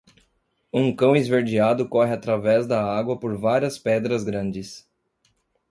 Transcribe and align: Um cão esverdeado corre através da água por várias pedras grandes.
Um 0.73 0.95
cão 0.95 1.15
esverdeado 1.15 1.87
corre 1.87 2.11
através 2.11 2.65
da 2.65 2.83
água 2.83 3.19
por 3.19 3.37
várias 3.37 3.77
pedras 3.77 4.23
grandes. 4.23 4.89